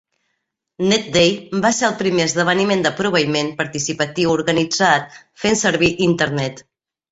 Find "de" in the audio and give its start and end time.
2.87-2.93